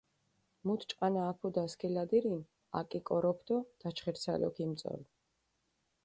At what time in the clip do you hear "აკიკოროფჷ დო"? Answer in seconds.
2.79-3.57